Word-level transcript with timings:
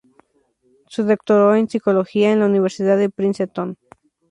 Se 0.89 1.03
doctoró 1.03 1.53
en 1.55 1.69
Psicología 1.69 2.31
en 2.31 2.39
la 2.39 2.47
Universidad 2.47 2.97
de 2.97 3.11
Princeton. 3.11 3.77